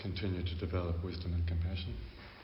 [0.00, 1.94] continue to develop wisdom and compassion.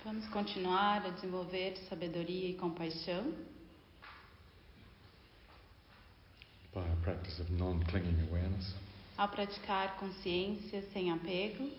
[0.04, 3.32] Vamos continuar a desenvolver sabedoria e compaixão
[6.72, 8.74] by a practice of non-clinging awareness.
[9.16, 11.70] ao praticar consciência sem apego.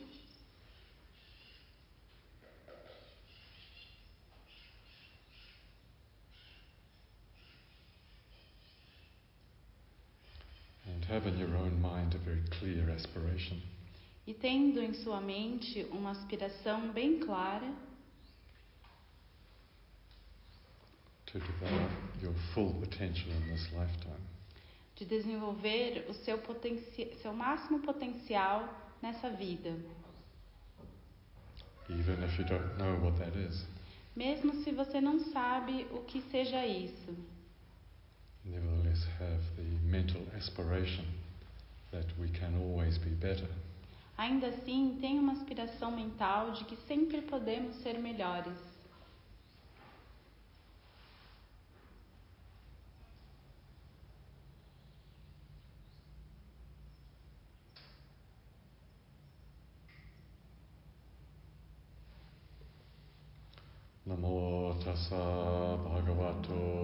[10.88, 13.62] And have in your own mind a very clear aspiration
[14.28, 17.74] E tendo em sua mente uma aspiração bem clara
[21.28, 21.92] to develop
[22.22, 24.20] your full potential in this lifetime.
[24.96, 26.40] de desenvolver o seu,
[27.22, 28.68] seu máximo potencial
[29.02, 29.76] nessa vida,
[31.90, 33.66] Even if you don't know what that is,
[34.16, 37.16] mesmo se você não sabe o que seja isso.
[38.44, 41.06] nevertheless have the mental aspiration
[41.92, 43.48] that we can always be better.
[44.18, 48.58] Ainda assim, tenha uma aspiração mental de que sempre podemos ser melhores.
[64.04, 65.16] Namo tassa
[65.84, 66.77] bhagavato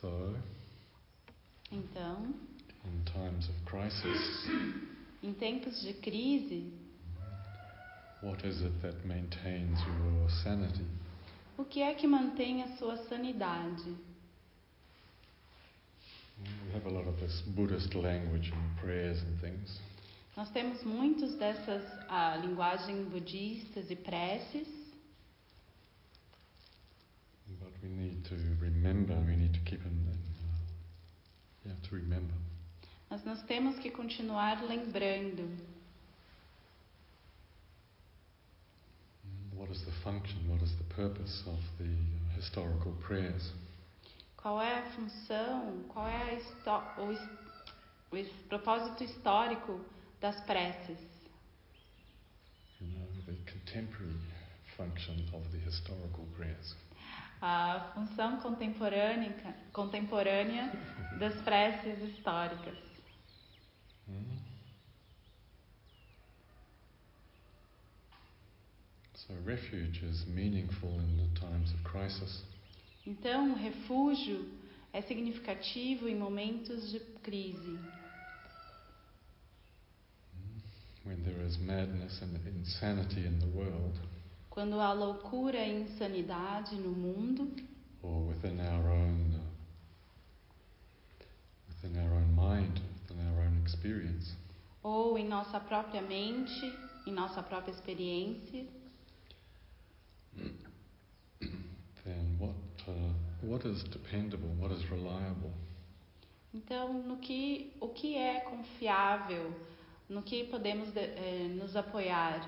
[0.00, 0.34] So,
[1.70, 2.34] Então,
[2.84, 4.46] in times of crisis,
[5.22, 6.72] em tempos de crise,
[8.22, 10.84] what is it that maintains your sanity?
[11.58, 13.94] o que é que mantém a sua sanidade?
[16.66, 19.78] We have a lot of this Buddhist language and prayers and things,
[20.36, 24.66] Nós temos muitos dessas ah, linguagem budistas e preces,
[27.82, 32.34] we need to remember, we need to keep in, in uh, yeah, to remember
[33.10, 35.50] mas nós temos que continuar lembrando
[39.52, 43.52] what is the function, what is the purpose of the historical prayers.
[44.36, 46.40] qual é a função, qual é
[46.96, 49.84] o, o propósito histórico
[50.20, 50.98] das preces.
[52.80, 54.16] You know, the contemporary
[54.76, 56.74] function of the historical prayers.
[57.40, 59.34] A função contemporânea,
[59.72, 60.70] contemporânea
[61.18, 62.76] das preces históricas.
[64.06, 64.38] Hmm?
[69.14, 72.44] So refuge is meaningful in the times of crisis.
[73.06, 74.50] Então, o refúgio
[74.92, 77.78] é significativo em momentos de crise,
[81.04, 83.98] When there is madness and insanity in the world,
[84.50, 87.50] quando há loucura e insanidade no mundo,
[88.02, 89.40] or within our own, uh,
[91.68, 94.36] within our own mind, within our own experience,
[94.82, 96.66] ou em nossa própria mente,
[97.06, 98.66] em nossa própria experiência,
[102.04, 102.54] then what
[102.88, 103.12] uh,
[103.42, 104.48] what is dependable?
[104.58, 105.52] What is reliable?
[106.52, 109.54] Então, no que, o que é confiável,
[110.08, 112.40] no que podemos de- eh, nos apoiar?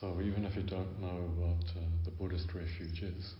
[0.00, 3.34] So even if you don't know what uh, the Buddhist refuge is,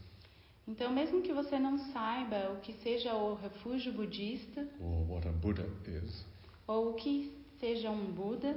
[0.69, 5.33] Então, mesmo que você não saiba o que seja o refúgio budista, or what a
[5.33, 6.25] Buddha is,
[6.67, 8.57] ou o que seja um Buda,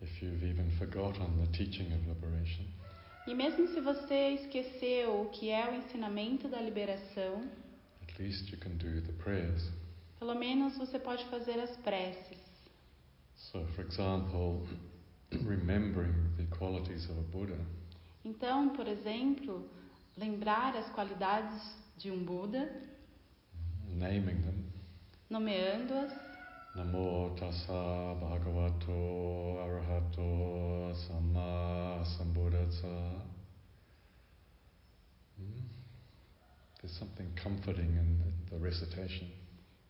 [0.00, 2.64] if you've even forgotten the teaching of liberation,
[3.26, 7.42] e mesmo se você esqueceu o que é o ensinamento da liberação,
[8.02, 9.70] at least you can do the prayers.
[10.20, 12.38] pelo menos você pode fazer as preces.
[13.34, 14.64] So, for example,
[15.44, 17.58] remembering the qualities of a Buddha
[18.24, 19.68] Então, por exemplo,
[20.16, 21.60] lembrar as qualidades
[21.96, 22.70] de um Buda,
[23.88, 24.64] naming them.
[25.30, 26.12] nomeando-as,
[26.74, 28.90] Namo tassa bhagavato
[29.60, 32.86] arahato samma sambuddhassa.
[35.36, 35.60] Hmm?
[36.80, 38.18] There's something comforting in
[38.48, 39.28] the recitation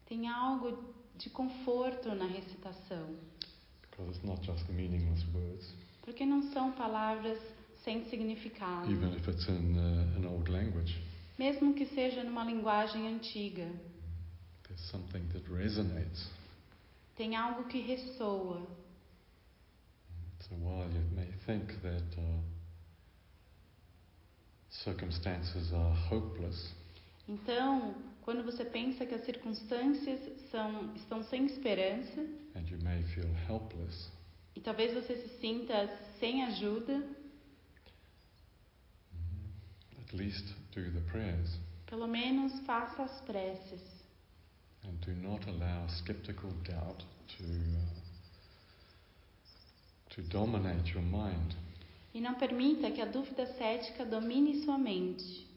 [0.06, 3.16] tem algo de conforto na recitação,
[6.02, 7.38] Porque não são palavras
[7.84, 8.90] sem significado.
[8.90, 11.00] even if it's in uh, an old language.
[11.38, 13.68] Mesmo que seja numa linguagem antiga,
[14.64, 16.30] There's something that resonates.
[17.16, 18.60] tem algo que ressoa.
[20.48, 22.40] So while you may think that uh,
[24.70, 26.72] circumstances are hopeless,
[27.32, 30.20] Então, quando você pensa que as circunstâncias
[30.50, 32.20] são, estão sem esperança,
[32.54, 34.10] and you may feel helpless,
[34.54, 35.88] e talvez você se sinta
[36.20, 37.02] sem ajuda,
[39.98, 40.44] at least
[40.74, 43.80] do the prayers pelo menos faça as preces.
[44.84, 48.00] and do not allow skeptical doubt to uh,
[50.10, 51.54] to dominate your mind.
[52.12, 55.50] E não permita que a dúvida cética domine sua mente.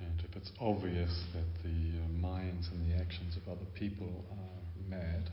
[0.00, 4.88] And if it's obvious that the uh, minds and the actions of other people are
[4.88, 5.30] mad,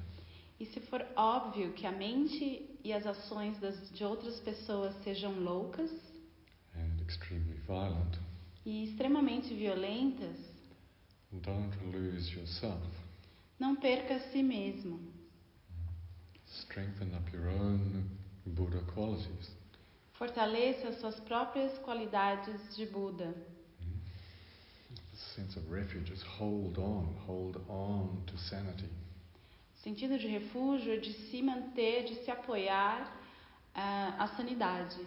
[0.59, 5.37] E se for óbvio que a mente e as ações das, de outras pessoas sejam
[5.43, 5.91] loucas
[6.75, 8.17] and extremely violent,
[8.65, 10.37] e extremamente violentas,
[11.31, 12.81] don't lose yourself.
[13.59, 14.99] não perca a si mesmo.
[16.47, 18.05] Strengthen up your own
[18.45, 19.51] Buddha qualities.
[20.13, 23.35] Fortaleça as suas próprias qualidades de Buda.
[25.15, 28.89] Sense of refuge is hold on, hold on to sanity.
[29.81, 33.09] Sentido de refúgio é de se manter, de se apoiar
[33.73, 34.99] ah, à sanidade.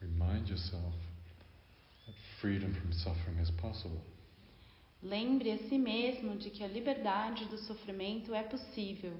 [0.00, 0.94] Remind yourself
[2.06, 4.02] that freedom from suffering is possible.
[5.02, 9.12] Lembre a si mesmo de que a liberdade do sofrimento é possível.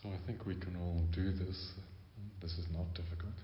[0.00, 1.74] So I think we can all do this.
[2.40, 3.34] This is not difficult.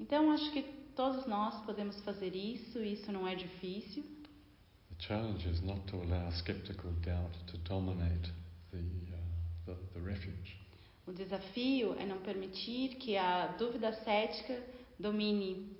[0.00, 0.62] Então acho que
[0.96, 4.02] todos nós podemos fazer isso, e isso não é difícil.
[4.02, 8.32] The challenge is not to allow skeptical doubt to dominate
[8.70, 10.58] the, uh, the, the refuge.
[11.06, 14.62] O desafio é não permitir que a dúvida cética
[14.98, 15.76] domine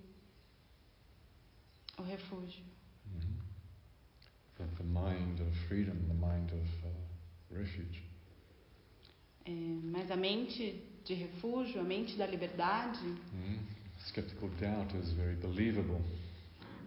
[1.99, 2.64] o refúgio.
[3.06, 3.38] Mhm.
[4.58, 8.02] The, the mind of freedom, the mind of uh, refuge.
[9.46, 13.80] É, mas a mente de refúgio, a mente da liberdade, Mhm.
[14.06, 16.00] Skeptical doubt is very believable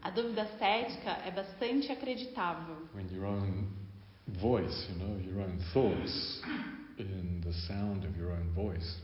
[0.01, 2.75] a dúvida cética é bastante acreditável.
[2.93, 3.69] when your own
[4.41, 6.41] voice, you know, your own thoughts,
[6.99, 8.97] in the sound of your own voice,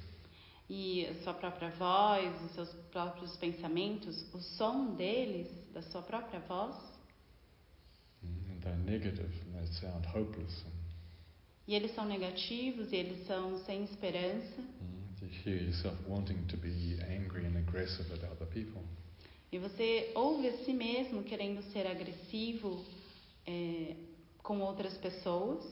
[0.69, 6.39] E a sua própria voz, os seus próprios pensamentos, o som deles, da sua própria
[6.41, 6.75] voz,
[8.21, 8.51] Mhm.
[8.51, 10.65] and they're negative and they sound hopeless.
[11.67, 16.57] E eles são negativos e eles são sem esperança, mhm, You hear yourself wanting to
[16.57, 18.81] be angry and aggressive at other people.
[19.51, 22.85] e você ouve a si mesmo querendo ser agressivo
[23.45, 23.95] é,
[24.43, 25.63] com outras pessoas.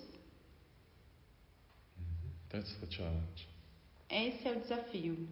[1.97, 2.31] Mhm.
[2.49, 3.47] That's the challenge.
[4.09, 5.27] Esse é o desafio.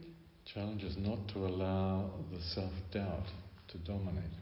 [0.46, 3.32] Challenge is not to allow the self-doubt
[3.68, 4.36] to dominate.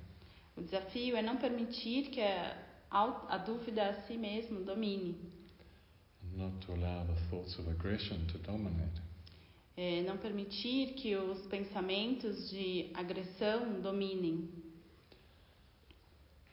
[0.58, 2.56] O desafio é não permitir que a,
[2.92, 5.16] a dúvida a si mesmo domine.
[6.36, 9.02] not to allow the thoughts of aggression to dominate.
[9.76, 14.50] É não permitir que os pensamentos de agressão dominem.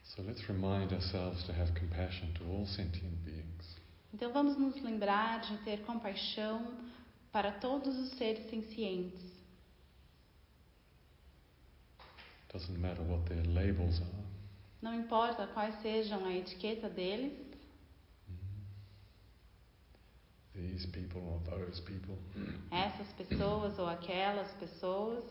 [0.04, 3.76] So let's remind ourselves to have compassion to all sentient beings.
[4.12, 6.74] Então vamos nos lembrar de ter compaixão
[7.30, 9.22] para todos os seres sencientes.
[12.52, 14.20] Doesn't matter what their labels are.
[14.82, 17.32] Não importa quais sejam a etiqueta deles,
[20.60, 22.18] These people or those people.
[22.70, 25.24] essas pessoas ou aquelas pessoas.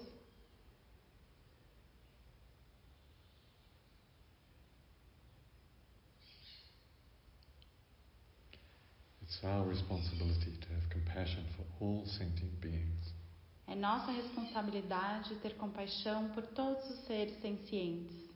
[9.21, 13.13] It's our responsibility to have compassion for all sentient beings.
[13.67, 18.29] É nossa responsabilidade ter compaixão por todos os seres sencientes.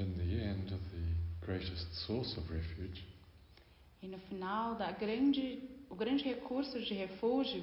[0.00, 3.06] in the end, the greatest source of refuge
[4.02, 7.62] E no final, da grande, o grande recurso de refúgio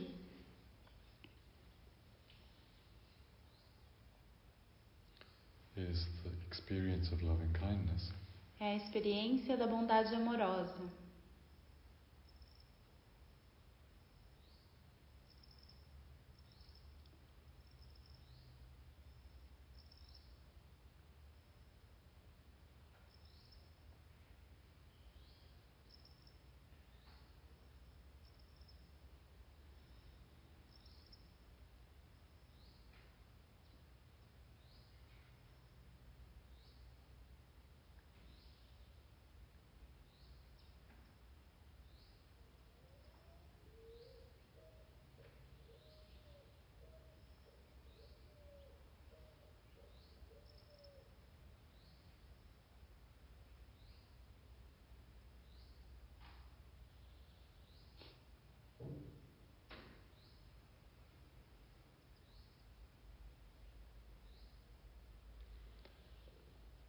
[5.75, 8.13] is the experience of loving kindness.
[8.60, 10.89] é a experiência da bondade amorosa.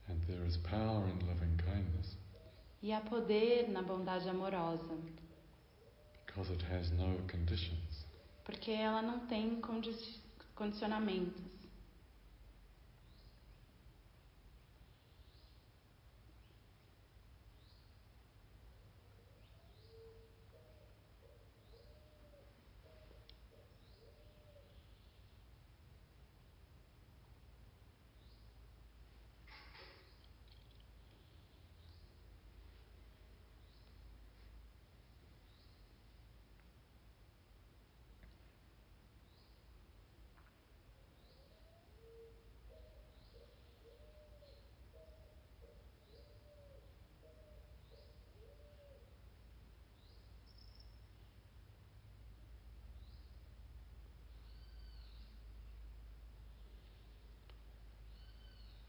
[0.09, 2.17] And there is power in loving kindness
[2.83, 4.95] E há poder na bondade amorosa,
[6.27, 8.07] because it has no conditions.
[8.45, 10.21] porque ela não tem condi-
[10.55, 11.43] condicionamentos.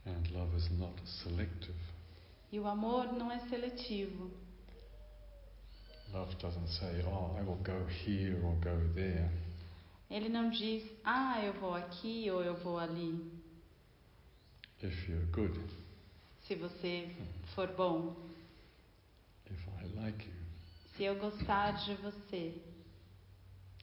[0.06, 1.76] And love is not selective.
[2.52, 4.30] E o amor não é seletivo.
[6.12, 9.30] Love doesn't say, oh, I will go here or go there.
[10.10, 13.32] Ele não diz, ah, eu vou aqui ou eu vou ali.
[14.82, 15.60] If you're good,
[16.48, 17.16] Se você
[17.54, 18.16] for bom,
[19.46, 20.34] if I like you.
[20.98, 22.60] se eu gostar de você.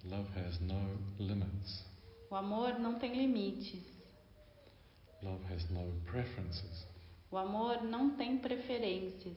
[0.04, 1.84] Love has no limits.
[2.28, 3.80] O amor não tem limites.
[5.22, 6.86] Love has no preferences.
[7.30, 9.36] O amor não tem preferências.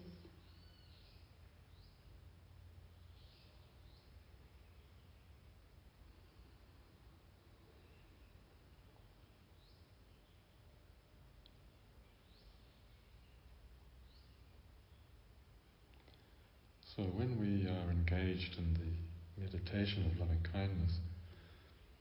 [16.99, 20.99] So when we are engaged in the meditation of loving kindness,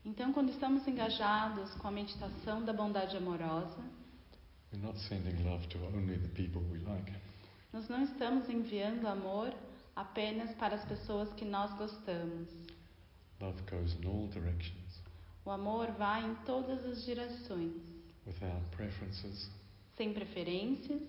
[0.08, 3.78] Então, quando estamos engajados com a meditação da bondade amorosa,
[6.86, 7.12] like.
[7.70, 9.52] nós não estamos enviando amor
[9.94, 12.48] apenas para as pessoas que nós gostamos.
[13.38, 15.02] Love goes in all directions,
[15.44, 17.74] O amor vai em todas as direções,
[18.26, 19.50] without preferences,
[19.94, 21.02] sem preferências,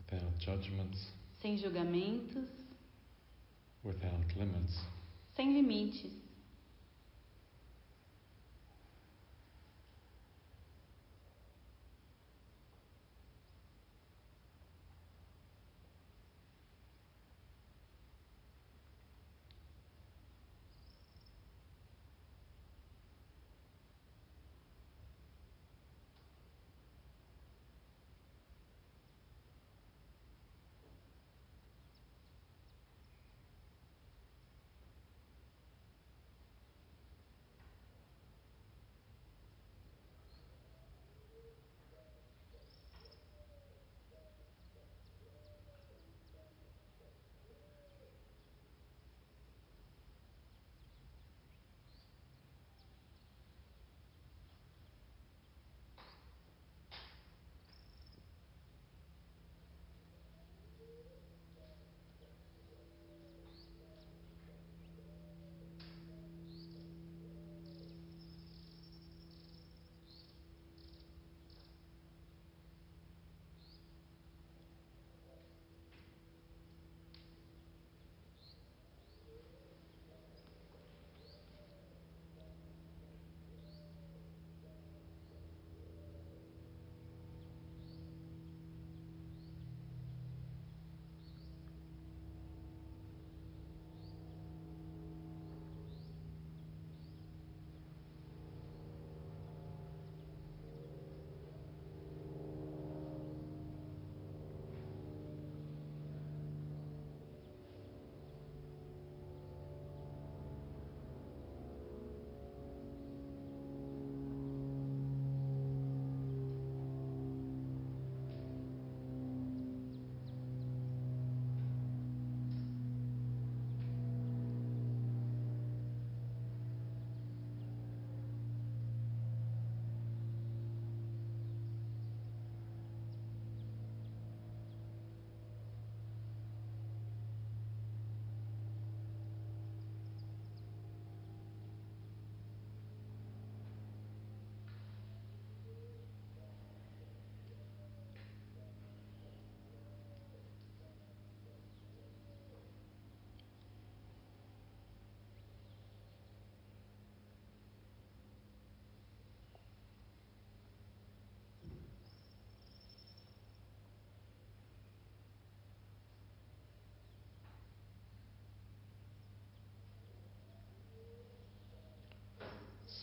[0.00, 2.44] without judgments, sem julgamentos,
[3.82, 4.86] without limits.
[5.34, 6.27] sem limites.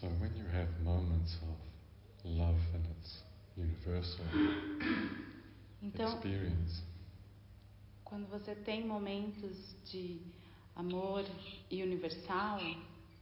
[0.02, 1.56] So when you have moments of
[2.26, 3.24] love and its
[3.56, 4.26] universal
[5.82, 6.84] Então, experience,
[8.04, 10.20] quando você tem momentos de
[10.76, 11.24] amor
[11.72, 12.60] e universal,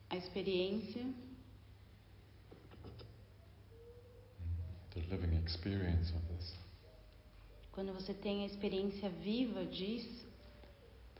[0.09, 1.05] a experiência,
[4.95, 6.55] the living experience of this,
[7.71, 10.25] quando você tem a experiência viva disso,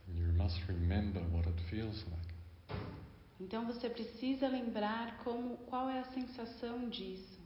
[0.08, 2.34] you must remember what it feels like.
[3.40, 7.42] Então você precisa lembrar como qual é a sensação disso.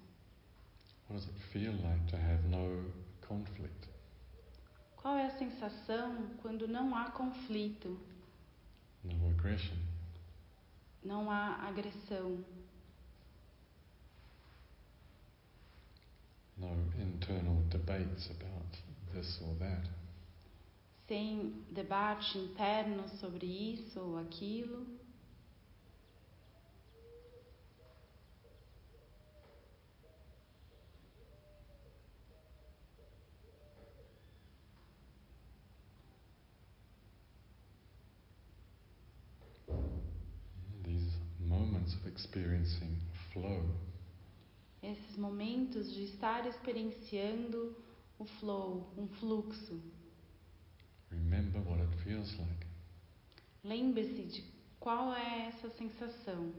[1.10, 2.92] What does it feel like to have no
[3.26, 3.88] conflict?
[4.96, 7.98] Qual é a sensação quando não há conflito,
[9.04, 9.78] no aggression,
[11.04, 12.44] não há agressão,
[16.58, 18.78] no internal debates about
[19.14, 19.98] this or that.
[21.08, 24.86] sem debate interno sobre isso ou aquilo?
[40.84, 42.98] These moments of experiencing
[43.32, 43.64] flow
[44.82, 47.76] Esses momentos de estar experienciando
[48.18, 49.80] o flow, um fluxo.
[51.12, 52.68] Remember what it feels like.
[53.64, 54.44] Lembre-se de
[54.80, 56.54] qual é essa sensação.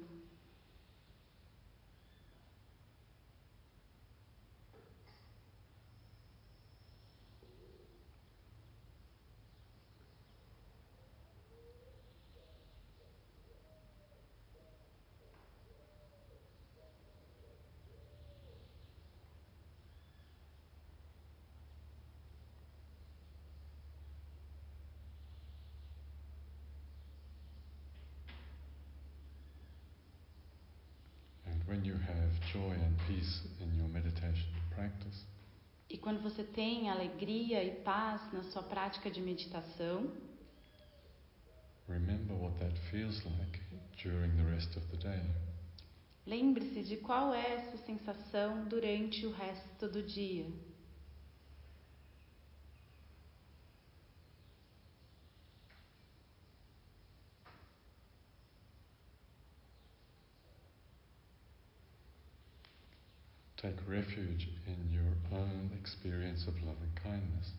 [31.51, 35.27] And when you have joy and peace in your meditation practice,
[35.91, 40.13] E quando você tem alegria e paz na sua prática de meditação,
[41.89, 43.61] remember what that feels like
[44.03, 45.23] during the rest of the day.
[46.27, 50.47] lembre-se de qual é essa sensação durante o resto do dia.
[63.69, 66.55] Take refuge in your own experience of
[67.05, 67.53] kindness.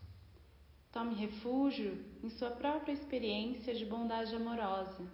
[0.90, 5.06] Tome refúgio em sua própria experiência de bondade amorosa.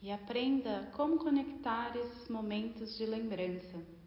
[0.00, 3.97] E aprenda como conectar esses momentos de lembrança.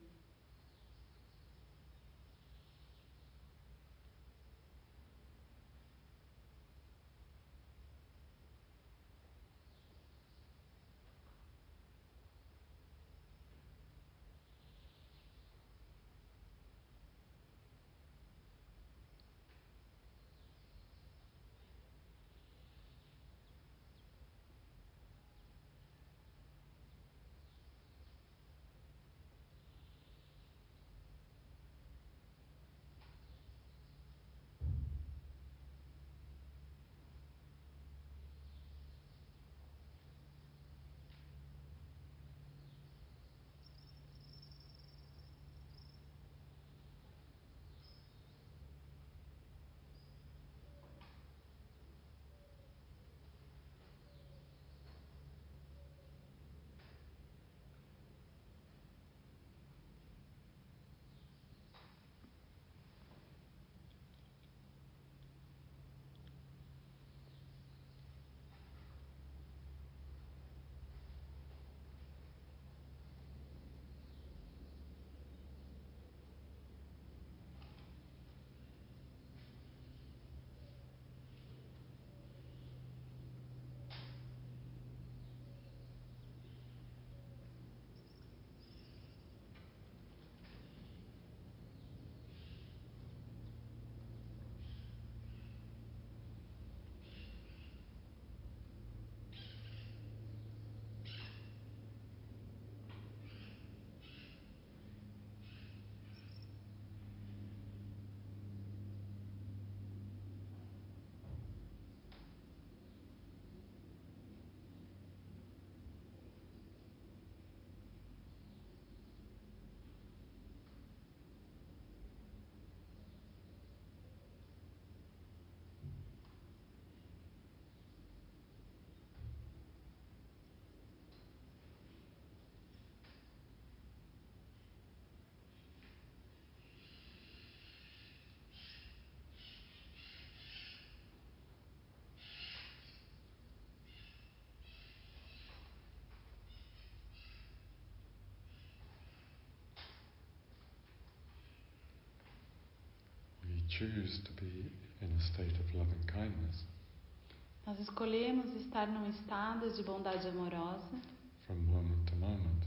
[157.65, 161.01] Nós escolhemos estar num estado de bondade amorosa
[161.47, 162.61] from moment to moment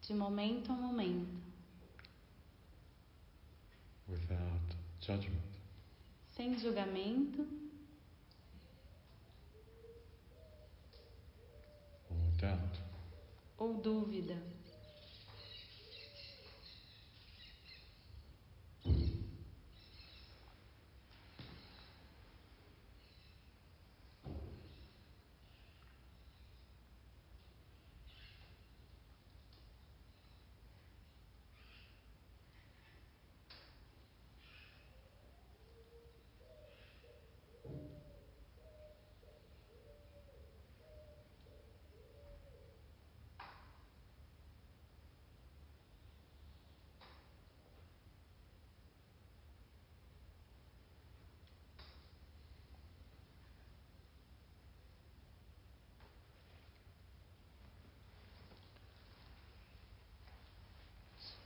[0.00, 1.42] de momento a momento,
[4.08, 5.42] without judgment.
[6.34, 7.46] sem julgamento
[12.10, 12.80] or doubt.
[13.58, 14.53] ou dúvida.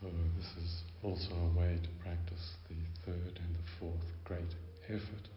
[0.00, 0.06] So
[0.36, 4.54] this is also a way to practice the third and the fourth great
[4.88, 5.28] effort.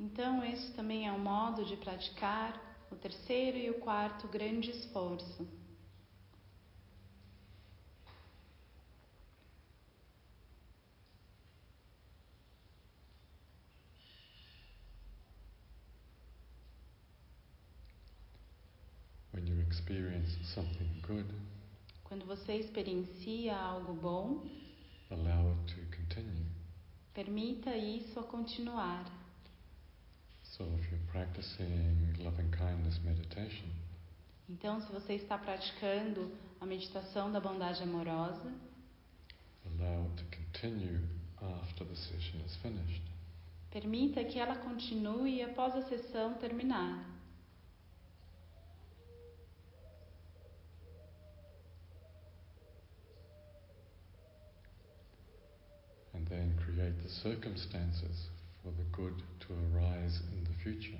[0.00, 2.58] Então, este também é um modo de praticar
[2.90, 5.46] o terceiro e o quarto grande esforço.
[19.34, 21.26] When you experience something good,
[22.08, 24.46] Quando você experiencia algo bom,
[25.10, 26.46] allow it to continue.
[27.14, 29.04] permita isso a continuar.
[30.42, 33.68] So if you're practicing loving kindness meditation,
[34.48, 38.50] Então, se você está praticando a meditação da bondade amorosa,
[39.66, 41.00] allow it to continue
[41.62, 43.02] after the session is finished.
[43.70, 47.04] permita que ela continue após a sessão terminar.
[56.88, 58.28] Create the circumstances
[58.62, 60.98] for the good to arise in the future.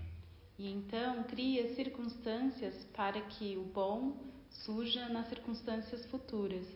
[0.58, 4.16] E então cria circunstâncias para que o bom
[4.50, 6.66] surja nas circunstâncias futuras.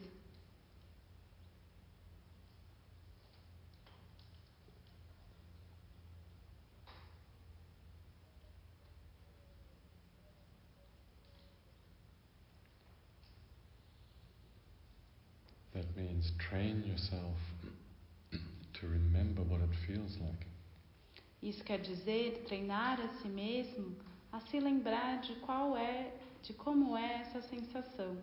[15.74, 17.36] That means train yourself
[18.82, 20.46] to remember what it feels like.
[21.40, 23.96] Isso quer dizer treinar a si mesmo
[24.32, 28.16] a se lembrar de qual é, de como é essa sensação.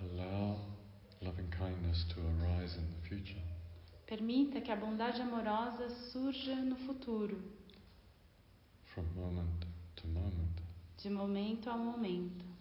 [0.00, 0.58] Allow
[1.22, 3.42] loving kindness to arise in the future.
[4.06, 7.42] Permita que a bondade amorosa surja no futuro,
[8.94, 10.62] from moment to moment.
[10.96, 12.55] de momento a momento.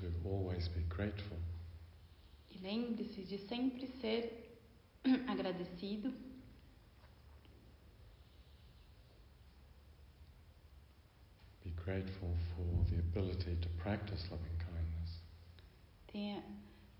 [0.00, 1.38] To always be grateful.
[2.50, 4.30] E lembre-se de sempre ser
[5.28, 6.12] agradecido.
[11.62, 15.20] Be grateful for the ability to practice loving kindness.
[16.06, 16.42] Tenha,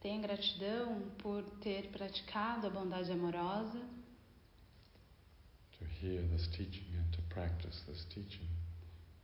[0.00, 3.80] tenha gratidão por ter praticado a bondade amorosa,
[5.78, 8.48] to hear this teaching and to practice this teaching.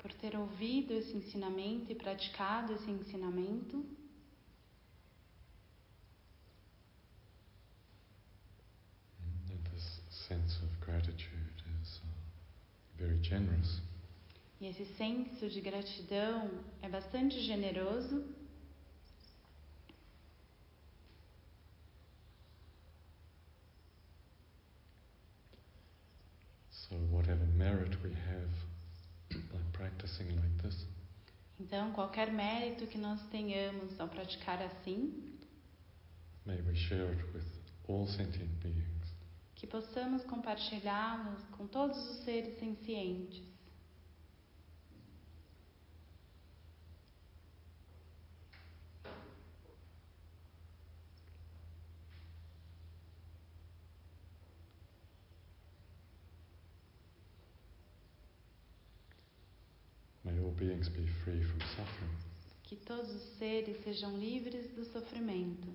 [0.03, 3.87] Por ter ouvido esse ensinamento e praticado esse ensinamento.
[9.49, 13.81] And this sense of gratitude is uh, very generous.
[14.61, 16.51] E esse senso de gratidão
[16.83, 18.25] é bastante generoso.
[26.71, 28.62] So, whatever merit we have
[29.83, 30.87] practicing like this,
[31.59, 35.37] Então, qualquer mérito que nós tenhamos ao praticar assim,
[36.47, 37.45] may we share it with
[37.89, 39.13] all sentient beings.
[39.57, 43.43] que possamos compartilhá-los com todos os seres sencientes.
[60.25, 62.11] May all beings be free from suffering.
[62.63, 65.69] Que todos os seres sejam livres do sofrimento.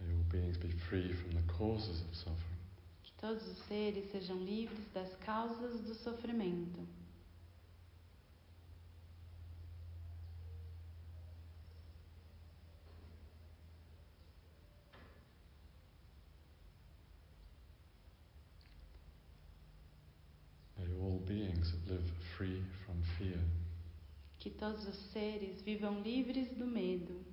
[0.00, 2.60] May all beings be free from the causes of suffering.
[3.02, 6.86] Que todos os seres sejam livres das causas do sofrimento.
[20.78, 23.38] May all beings live free from fear.
[24.38, 27.24] Que todos os seres vivam livres do medo.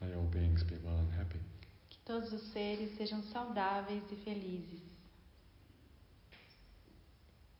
[0.00, 1.38] May all beings be well and happy.
[1.88, 4.80] Que todos os seres sejam saudáveis e felizes.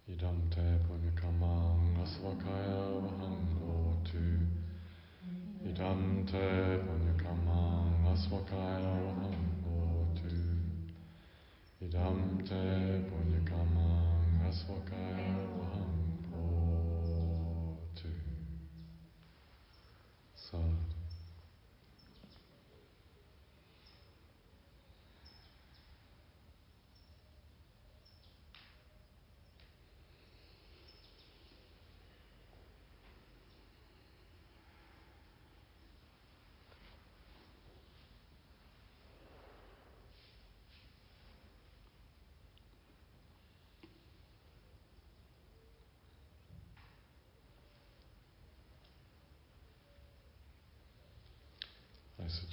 [0.09, 4.60] Idam te punyakamang asvakaya vahang hotu.
[5.61, 10.33] Idam te punyakamang asvakaya vahang hotu.
[11.85, 16.01] Idam te punyakamang asvakaya vahang
[16.33, 18.09] hotu.
[20.35, 20.90] Sat.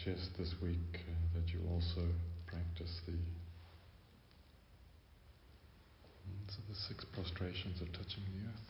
[0.07, 0.99] Suggest this week uh,
[1.35, 2.01] that you also
[2.45, 3.17] practice the mm,
[6.47, 8.67] so the six prostrations of touching the earth.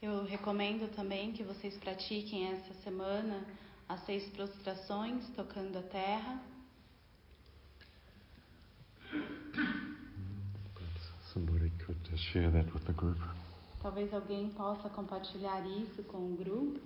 [0.00, 3.44] Eu recomendo também que vocês pratiquem essa semana
[3.88, 6.40] as seis prostrações tocando a terra.
[10.74, 13.18] Perhaps somebody could share that with the group.
[13.82, 16.80] Talvez alguém possa compartilhar isso com o grupo.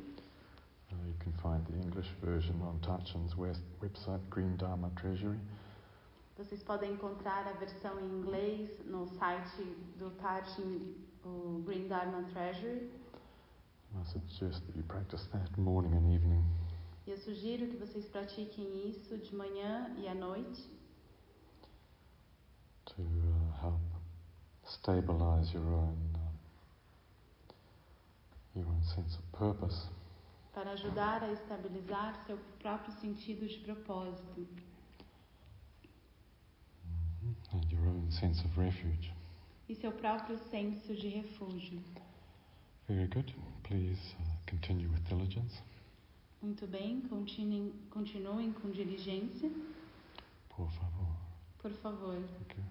[1.30, 5.38] You can find the English version on Tachan's west website, Green Dharma Treasury.
[6.36, 9.62] Vocês podem encontrar a versão em inglês no site
[9.96, 12.90] do Tachin, o Green Dharma Treasury.
[13.92, 16.44] And I suggest that you practice that morning and evening.
[17.06, 20.68] Eu sugiro que vocês pratiquem isso de manhã e à noite
[22.86, 23.80] to uh, help
[24.64, 26.18] stabilize your own uh,
[28.56, 29.90] your own sense of purpose.
[30.52, 34.46] Para ajudar a estabilizar seu próprio sentido de propósito
[37.52, 39.12] and your own sense of refuge.
[39.68, 41.80] e seu próprio senso de refúgio.
[42.88, 43.32] Very good.
[43.62, 45.62] Please uh, continue with diligence.
[46.42, 49.48] Muito bem, continuem, continuem com diligência,
[50.48, 51.16] Por favor.
[51.62, 52.16] por favor.
[52.16, 52.64] You.